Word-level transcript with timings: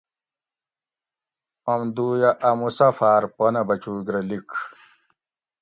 اوم 1.69 1.81
دُویٞہ 1.95 2.31
اٞ 2.47 2.55
مُسافاٞر 2.59 3.23
پنہ 3.35 3.61
بچُوگ 3.67 4.07
رہ 4.13 4.21
لِیڄ 4.29 4.49